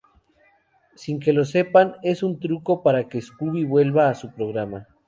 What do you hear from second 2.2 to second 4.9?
un truco para que Scooby vuelva a su programa.